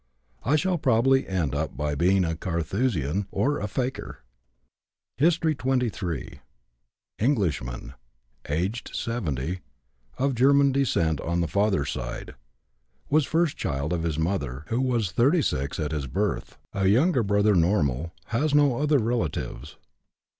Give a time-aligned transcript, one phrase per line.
[0.43, 4.23] I shall probably end by being a Carthusian or a fakir."
[5.19, 6.39] HISTORY XXIII.
[7.19, 7.93] Englishman,
[8.49, 9.59] aged 70,
[10.17, 12.33] of German descent on father's side.
[13.11, 17.53] Was first child of his mother, who was 36 at his birth; a younger brother
[17.53, 19.77] normal; has no other relatives.